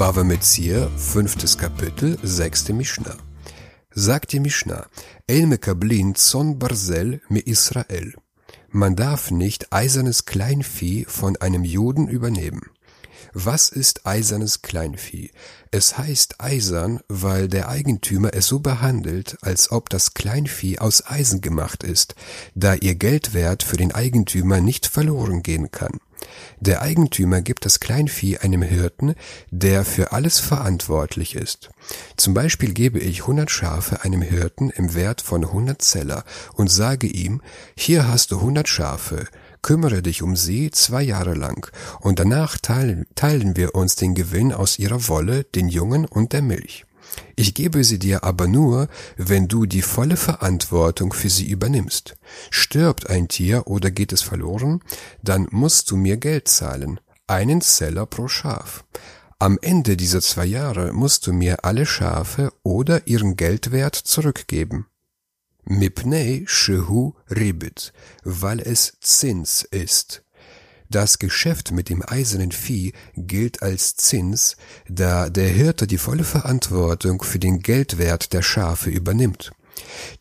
Bava 0.00 0.24
Metzir, 0.24 0.90
fünftes 0.96 1.58
Kapitel, 1.58 2.16
sechste 2.22 2.72
Mishnah. 2.72 3.18
Sagt 3.90 4.32
die 4.32 4.40
Mishnah, 4.40 4.86
El 5.26 5.46
mekablin 5.46 6.14
zon 6.14 6.58
barzel 6.58 7.20
me 7.28 7.40
Israel. 7.40 8.14
Man 8.70 8.96
darf 8.96 9.30
nicht 9.30 9.74
eisernes 9.74 10.24
Kleinvieh 10.24 11.04
von 11.04 11.36
einem 11.36 11.64
Juden 11.64 12.08
übernehmen. 12.08 12.62
Was 13.34 13.68
ist 13.68 14.06
eisernes 14.06 14.62
Kleinvieh? 14.62 15.32
Es 15.70 15.98
heißt 15.98 16.36
eisern, 16.40 17.00
weil 17.08 17.48
der 17.48 17.68
Eigentümer 17.68 18.32
es 18.32 18.46
so 18.46 18.60
behandelt, 18.60 19.36
als 19.42 19.70
ob 19.70 19.90
das 19.90 20.14
Kleinvieh 20.14 20.78
aus 20.78 21.04
Eisen 21.06 21.42
gemacht 21.42 21.82
ist, 21.82 22.14
da 22.54 22.72
ihr 22.72 22.94
Geldwert 22.94 23.62
für 23.62 23.76
den 23.76 23.92
Eigentümer 23.92 24.62
nicht 24.62 24.86
verloren 24.86 25.42
gehen 25.42 25.70
kann. 25.70 26.00
Der 26.60 26.82
Eigentümer 26.82 27.40
gibt 27.40 27.64
das 27.64 27.80
Kleinvieh 27.80 28.38
einem 28.38 28.62
Hirten, 28.62 29.14
der 29.50 29.84
für 29.84 30.12
alles 30.12 30.38
verantwortlich 30.38 31.34
ist. 31.34 31.70
Zum 32.16 32.34
Beispiel 32.34 32.72
gebe 32.72 32.98
ich 32.98 33.22
100 33.22 33.50
Schafe 33.50 34.02
einem 34.02 34.22
Hirten 34.22 34.70
im 34.70 34.94
Wert 34.94 35.20
von 35.20 35.44
100 35.44 35.80
Zeller 35.80 36.24
und 36.54 36.70
sage 36.70 37.06
ihm, 37.06 37.40
hier 37.76 38.08
hast 38.08 38.30
du 38.32 38.36
100 38.36 38.68
Schafe, 38.68 39.26
kümmere 39.62 40.02
dich 40.02 40.22
um 40.22 40.36
sie 40.36 40.70
zwei 40.70 41.02
Jahre 41.02 41.34
lang, 41.34 41.70
und 42.00 42.18
danach 42.18 42.56
teilen 42.58 43.56
wir 43.56 43.74
uns 43.74 43.96
den 43.96 44.14
Gewinn 44.14 44.52
aus 44.52 44.78
ihrer 44.78 45.08
Wolle, 45.08 45.44
den 45.44 45.68
Jungen 45.68 46.04
und 46.04 46.32
der 46.32 46.42
Milch. 46.42 46.86
Ich 47.36 47.54
gebe 47.54 47.84
sie 47.84 47.98
dir 47.98 48.24
aber 48.24 48.46
nur, 48.46 48.88
wenn 49.16 49.48
du 49.48 49.66
die 49.66 49.82
volle 49.82 50.16
Verantwortung 50.16 51.12
für 51.12 51.30
sie 51.30 51.48
übernimmst. 51.48 52.16
Stirbt 52.50 53.08
ein 53.08 53.28
Tier 53.28 53.66
oder 53.66 53.90
geht 53.90 54.12
es 54.12 54.22
verloren, 54.22 54.80
dann 55.22 55.48
musst 55.50 55.90
du 55.90 55.96
mir 55.96 56.16
Geld 56.16 56.48
zahlen, 56.48 57.00
einen 57.26 57.60
Zeller 57.60 58.06
pro 58.06 58.28
Schaf. 58.28 58.84
Am 59.38 59.58
Ende 59.62 59.96
dieser 59.96 60.20
zwei 60.20 60.44
Jahre 60.44 60.92
musst 60.92 61.26
du 61.26 61.32
mir 61.32 61.64
alle 61.64 61.86
Schafe 61.86 62.52
oder 62.62 63.06
ihren 63.06 63.36
Geldwert 63.36 63.94
zurückgeben. 63.94 64.86
Mipnei 65.64 66.44
shehu 66.46 67.14
ribit, 67.30 67.92
weil 68.22 68.60
es 68.60 68.98
Zins 69.00 69.62
ist. 69.62 70.22
Das 70.90 71.20
Geschäft 71.20 71.70
mit 71.70 71.88
dem 71.88 72.02
eisernen 72.04 72.50
Vieh 72.50 72.92
gilt 73.16 73.62
als 73.62 73.94
Zins, 73.94 74.56
da 74.88 75.30
der 75.30 75.48
Hirte 75.48 75.86
die 75.86 75.98
volle 75.98 76.24
Verantwortung 76.24 77.22
für 77.22 77.38
den 77.38 77.60
Geldwert 77.60 78.32
der 78.32 78.42
Schafe 78.42 78.90
übernimmt. 78.90 79.52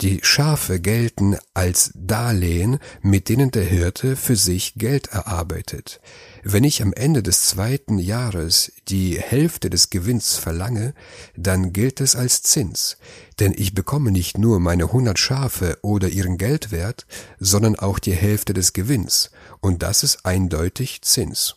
Die 0.00 0.20
Schafe 0.22 0.80
gelten 0.80 1.36
als 1.54 1.92
Darlehen, 1.94 2.78
mit 3.02 3.28
denen 3.28 3.50
der 3.50 3.64
Hirte 3.64 4.16
für 4.16 4.36
sich 4.36 4.74
Geld 4.74 5.08
erarbeitet. 5.08 6.00
Wenn 6.42 6.64
ich 6.64 6.82
am 6.82 6.92
Ende 6.92 7.22
des 7.22 7.46
zweiten 7.46 7.98
Jahres 7.98 8.72
die 8.88 9.18
Hälfte 9.18 9.70
des 9.70 9.90
Gewinns 9.90 10.36
verlange, 10.36 10.94
dann 11.36 11.72
gilt 11.72 12.00
es 12.00 12.16
als 12.16 12.42
Zins, 12.42 12.96
denn 13.40 13.54
ich 13.56 13.74
bekomme 13.74 14.10
nicht 14.10 14.38
nur 14.38 14.60
meine 14.60 14.92
hundert 14.92 15.18
Schafe 15.18 15.78
oder 15.82 16.08
ihren 16.08 16.38
Geldwert, 16.38 17.06
sondern 17.38 17.76
auch 17.76 17.98
die 17.98 18.14
Hälfte 18.14 18.54
des 18.54 18.72
Gewinns, 18.72 19.30
und 19.60 19.82
das 19.82 20.02
ist 20.02 20.24
eindeutig 20.24 21.02
Zins. 21.02 21.56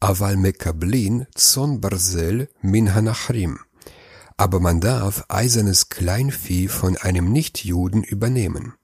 Aval 0.00 0.36
mekablin 0.36 1.26
zon 1.34 1.80
barzel 1.80 2.48
min 2.62 2.94
aber 4.38 4.60
man 4.60 4.80
darf 4.80 5.24
eisernes 5.28 5.90
Kleinvieh 5.90 6.68
von 6.68 6.96
einem 6.96 7.30
Nichtjuden 7.30 8.02
übernehmen. 8.02 8.74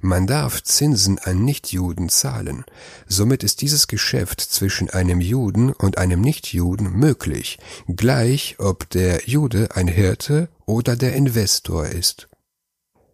Man 0.00 0.26
darf 0.26 0.62
Zinsen 0.62 1.18
an 1.18 1.44
Nichtjuden 1.44 2.08
zahlen. 2.08 2.64
Somit 3.06 3.44
ist 3.44 3.60
dieses 3.60 3.86
Geschäft 3.86 4.40
zwischen 4.40 4.90
einem 4.90 5.20
Juden 5.20 5.72
und 5.72 5.98
einem 5.98 6.20
Nichtjuden 6.20 6.92
möglich, 6.92 7.58
gleich 7.86 8.56
ob 8.58 8.90
der 8.90 9.28
Jude 9.28 9.68
ein 9.74 9.88
Hirte 9.88 10.48
oder 10.66 10.96
der 10.96 11.14
Investor 11.14 11.86
ist. 11.86 12.28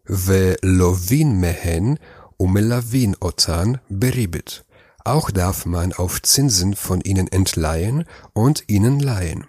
Ve 0.05 0.57
lovin 0.63 1.39
mehen 1.39 1.99
umelavin 2.39 3.17
otan 3.21 3.81
beribit. 3.89 4.65
Auch 5.05 5.31
darf 5.31 5.67
man 5.67 5.93
auf 5.93 6.23
Zinsen 6.23 6.75
von 6.75 7.01
ihnen 7.01 7.29
entleihen 7.29 8.05
und 8.33 8.65
ihnen 8.69 9.01
leihen. 9.01 9.47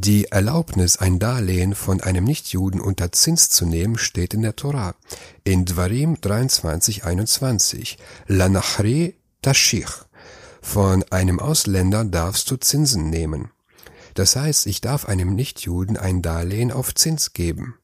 Die 0.00 0.26
Erlaubnis, 0.26 0.96
ein 0.98 1.18
Darlehen 1.18 1.74
von 1.74 2.00
einem 2.00 2.22
Nichtjuden 2.22 2.80
unter 2.80 3.10
Zins 3.10 3.50
zu 3.50 3.66
nehmen, 3.66 3.98
steht 3.98 4.32
in 4.32 4.42
der 4.42 4.54
Tora. 4.54 4.94
In 5.42 5.64
Dvarim 5.64 6.14
23,21. 6.14 7.96
Lanachre 8.28 9.14
tashich. 9.42 9.90
Von 10.62 11.02
einem 11.10 11.40
Ausländer 11.40 12.04
darfst 12.04 12.48
du 12.48 12.56
Zinsen 12.58 13.10
nehmen. 13.10 13.50
Das 14.14 14.36
heißt, 14.36 14.68
ich 14.68 14.80
darf 14.80 15.06
einem 15.06 15.34
Nichtjuden 15.34 15.96
ein 15.96 16.22
Darlehen 16.22 16.70
auf 16.70 16.94
Zins 16.94 17.32
geben. 17.32 17.74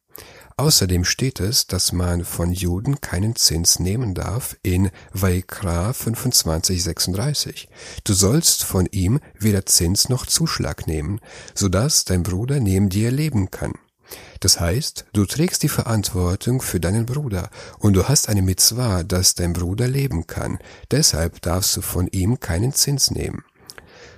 Außerdem 0.57 1.05
steht 1.05 1.41
es, 1.41 1.67
dass 1.67 1.91
man 1.91 2.25
von 2.25 2.53
Juden 2.53 3.01
keinen 3.01 3.35
Zins 3.35 3.81
nehmen 3.81 4.15
darf 4.15 4.57
in 4.63 4.91
Vaikra 5.13 5.91
25,36. 5.91 7.67
Du 8.05 8.13
sollst 8.13 8.63
von 8.63 8.87
ihm 8.87 9.19
weder 9.37 9.67
Zins 9.67 10.09
noch 10.09 10.27
Zuschlag 10.27 10.87
nehmen, 10.87 11.21
so 11.55 11.69
dass 11.69 12.05
dein 12.05 12.23
Bruder 12.23 12.61
neben 12.61 12.89
dir 12.89 13.11
leben 13.11 13.51
kann. 13.51 13.73
Das 14.39 14.61
heißt, 14.61 15.07
du 15.13 15.25
trägst 15.25 15.65
die 15.65 15.69
Verantwortung 15.69 16.63
für 16.63 16.79
deinen 16.79 17.07
Bruder 17.07 17.51
und 17.81 17.95
du 17.95 18.07
hast 18.07 18.29
eine 18.29 18.43
Mitzvah, 18.43 19.03
dass 19.03 19.35
dein 19.35 19.55
Bruder 19.55 19.89
leben 19.89 20.29
kann. 20.29 20.59
Deshalb 20.91 21.43
darfst 21.43 21.77
du 21.77 21.81
von 21.81 22.07
ihm 22.09 22.39
keinen 22.39 22.73
Zins 22.73 23.11
nehmen. 23.11 23.43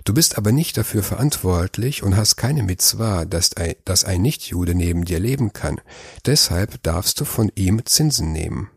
Du 0.06 0.14
bist 0.14 0.38
aber 0.38 0.52
nicht 0.52 0.76
dafür 0.76 1.02
verantwortlich 1.02 2.04
und 2.04 2.16
hast 2.16 2.36
keine 2.36 2.62
ein, 2.62 3.74
dass 3.84 4.04
ein 4.04 4.22
Nichtjude 4.22 4.76
neben 4.76 5.04
dir 5.04 5.18
leben 5.18 5.52
kann. 5.52 5.80
Deshalb 6.24 6.80
darfst 6.84 7.18
du 7.20 7.24
von 7.24 7.50
ihm 7.56 7.84
Zinsen 7.84 8.30
nehmen. 8.30 8.70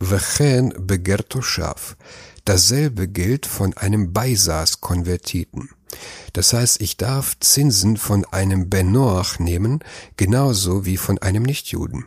Vechen 0.00 0.72
begerto 0.78 1.42
schaf. 1.42 1.98
Dasselbe 2.46 3.08
gilt 3.08 3.44
von 3.44 3.76
einem 3.76 4.14
Beisaß-Konvertiten. 4.14 5.68
Das 6.32 6.54
heißt, 6.54 6.80
ich 6.80 6.96
darf 6.96 7.38
Zinsen 7.40 7.98
von 7.98 8.24
einem 8.24 8.70
Benoach 8.70 9.38
nehmen, 9.38 9.80
genauso 10.16 10.86
wie 10.86 10.96
von 10.96 11.18
einem 11.18 11.42
Nichtjuden. 11.42 12.06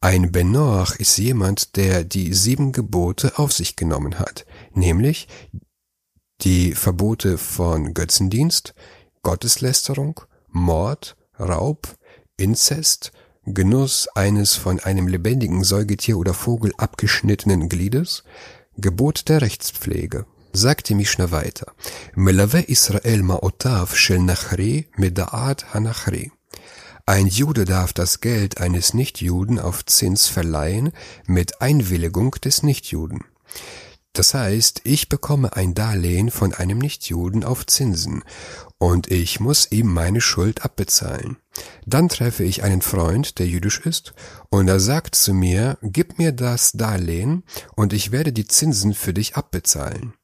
Ein 0.00 0.30
Benoach 0.30 0.94
ist 0.96 1.16
jemand, 1.18 1.74
der 1.74 2.04
die 2.04 2.32
sieben 2.32 2.70
Gebote 2.70 3.38
auf 3.40 3.52
sich 3.52 3.74
genommen 3.74 4.20
hat, 4.20 4.46
nämlich 4.72 5.26
die 6.44 6.74
Verbote 6.74 7.38
von 7.38 7.94
Götzendienst, 7.94 8.74
Gotteslästerung, 9.22 10.20
Mord, 10.50 11.16
Raub, 11.40 11.96
Inzest, 12.36 13.12
Genuss 13.46 14.08
eines 14.14 14.54
von 14.54 14.78
einem 14.80 15.08
lebendigen 15.08 15.64
Säugetier 15.64 16.18
oder 16.18 16.34
Vogel 16.34 16.72
abgeschnittenen 16.76 17.68
Gliedes, 17.68 18.24
Gebot 18.76 19.28
der 19.28 19.40
Rechtspflege. 19.40 20.26
Sagt 20.52 20.88
die 20.88 20.94
Mishnah 20.94 21.30
weiter. 21.30 21.72
Melave 22.14 22.60
Israel 22.60 23.22
ma'otav 23.22 23.94
shel 23.96 24.20
nachri 24.20 24.86
meda'at 24.96 25.74
hanachri. 25.74 26.30
Ein 27.06 27.26
Jude 27.26 27.64
darf 27.64 27.92
das 27.92 28.20
Geld 28.20 28.60
eines 28.60 28.94
Nichtjuden 28.94 29.58
auf 29.58 29.84
Zins 29.84 30.28
verleihen 30.28 30.92
mit 31.26 31.60
Einwilligung 31.60 32.32
des 32.32 32.62
Nichtjuden. 32.62 33.24
Das 34.14 34.32
heißt, 34.32 34.82
ich 34.84 35.08
bekomme 35.08 35.56
ein 35.56 35.74
Darlehen 35.74 36.30
von 36.30 36.54
einem 36.54 36.78
Nichtjuden 36.78 37.42
auf 37.42 37.66
Zinsen 37.66 38.22
und 38.78 39.10
ich 39.10 39.40
muss 39.40 39.72
ihm 39.72 39.92
meine 39.92 40.20
Schuld 40.20 40.64
abbezahlen. 40.64 41.36
Dann 41.84 42.08
treffe 42.08 42.44
ich 42.44 42.62
einen 42.62 42.80
Freund, 42.80 43.40
der 43.40 43.48
jüdisch 43.48 43.80
ist, 43.80 44.14
und 44.50 44.68
er 44.68 44.78
sagt 44.78 45.16
zu 45.16 45.34
mir, 45.34 45.78
gib 45.82 46.16
mir 46.18 46.30
das 46.30 46.72
Darlehen 46.72 47.42
und 47.74 47.92
ich 47.92 48.12
werde 48.12 48.32
die 48.32 48.46
Zinsen 48.46 48.94
für 48.94 49.12
dich 49.12 49.34
abbezahlen. 49.34 50.14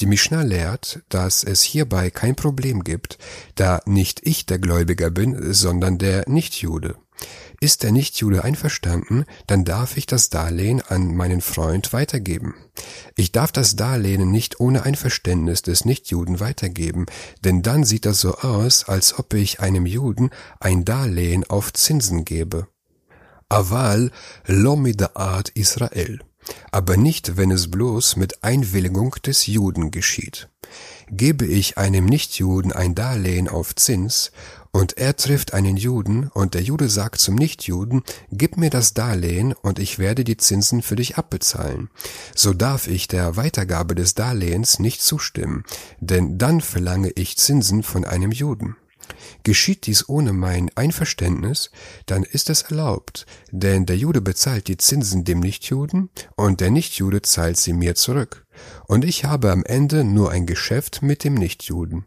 Die 0.00 0.06
Mishnah 0.06 0.42
lehrt, 0.42 1.02
dass 1.08 1.42
es 1.42 1.62
hierbei 1.62 2.10
kein 2.10 2.36
Problem 2.36 2.84
gibt, 2.84 3.18
da 3.56 3.80
nicht 3.84 4.20
ich 4.24 4.46
der 4.46 4.60
Gläubiger 4.60 5.10
bin, 5.10 5.52
sondern 5.52 5.98
der 5.98 6.28
Nichtjude. 6.28 6.96
Ist 7.60 7.82
der 7.82 7.90
Nichtjude 7.90 8.44
einverstanden, 8.44 9.24
dann 9.48 9.64
darf 9.64 9.96
ich 9.96 10.06
das 10.06 10.30
Darlehen 10.30 10.80
an 10.80 11.16
meinen 11.16 11.40
Freund 11.40 11.92
weitergeben. 11.92 12.54
Ich 13.16 13.32
darf 13.32 13.50
das 13.50 13.74
Darlehen 13.74 14.30
nicht 14.30 14.60
ohne 14.60 14.84
Einverständnis 14.84 15.62
des 15.62 15.84
Nichtjuden 15.84 16.38
weitergeben, 16.38 17.06
denn 17.42 17.62
dann 17.62 17.82
sieht 17.82 18.06
das 18.06 18.20
so 18.20 18.36
aus, 18.36 18.84
als 18.84 19.18
ob 19.18 19.34
ich 19.34 19.58
einem 19.58 19.86
Juden 19.86 20.30
ein 20.60 20.84
Darlehen 20.84 21.42
auf 21.50 21.72
Zinsen 21.72 22.24
gebe. 22.24 22.68
Aval 23.48 24.12
Art 25.16 25.48
Israel. 25.48 26.20
Aber 26.70 26.96
nicht, 26.96 27.36
wenn 27.36 27.50
es 27.50 27.70
bloß 27.70 28.16
mit 28.16 28.42
Einwilligung 28.42 29.16
des 29.24 29.46
Juden 29.46 29.90
geschieht. 29.90 30.48
Gebe 31.10 31.46
ich 31.46 31.78
einem 31.78 32.04
Nichtjuden 32.06 32.72
ein 32.72 32.94
Darlehen 32.94 33.48
auf 33.48 33.74
Zins 33.74 34.30
und 34.70 34.98
er 34.98 35.16
trifft 35.16 35.54
einen 35.54 35.76
Juden, 35.76 36.28
und 36.28 36.54
der 36.54 36.62
Jude 36.62 36.88
sagt 36.88 37.20
zum 37.20 37.34
Nichtjuden, 37.34 38.02
gib 38.30 38.56
mir 38.56 38.70
das 38.70 38.94
Darlehen, 38.94 39.52
und 39.54 39.78
ich 39.78 39.98
werde 39.98 40.24
die 40.24 40.36
Zinsen 40.36 40.82
für 40.82 40.96
dich 40.96 41.16
abbezahlen. 41.16 41.90
So 42.34 42.52
darf 42.52 42.86
ich 42.86 43.08
der 43.08 43.36
Weitergabe 43.36 43.94
des 43.94 44.14
Darlehens 44.14 44.78
nicht 44.78 45.02
zustimmen, 45.02 45.64
denn 46.00 46.38
dann 46.38 46.60
verlange 46.60 47.10
ich 47.10 47.36
Zinsen 47.38 47.82
von 47.82 48.04
einem 48.04 48.30
Juden. 48.30 48.76
Geschieht 49.42 49.86
dies 49.86 50.08
ohne 50.08 50.32
mein 50.32 50.70
Einverständnis, 50.74 51.70
dann 52.06 52.22
ist 52.22 52.50
es 52.50 52.62
erlaubt, 52.62 53.26
denn 53.50 53.86
der 53.86 53.96
Jude 53.96 54.20
bezahlt 54.20 54.68
die 54.68 54.76
Zinsen 54.76 55.24
dem 55.24 55.40
Nichtjuden 55.40 56.10
und 56.36 56.60
der 56.60 56.70
Nichtjude 56.70 57.22
zahlt 57.22 57.56
sie 57.56 57.72
mir 57.72 57.94
zurück. 57.94 58.46
Und 58.86 59.04
ich 59.04 59.24
habe 59.24 59.50
am 59.50 59.64
Ende 59.64 60.04
nur 60.04 60.30
ein 60.30 60.46
Geschäft 60.46 61.02
mit 61.02 61.24
dem 61.24 61.34
Nichtjuden. 61.34 62.04